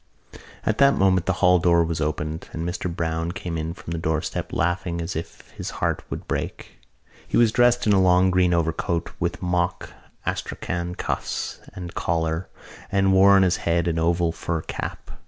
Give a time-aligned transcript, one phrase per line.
[0.65, 3.99] At that moment the hall door was opened and Mr Browne came in from the
[3.99, 6.79] doorstep, laughing as if his heart would break.
[7.27, 9.93] He was dressed in a long green overcoat with mock
[10.25, 12.49] astrakhan cuffs and collar
[12.91, 15.11] and wore on his head an oval fur cap.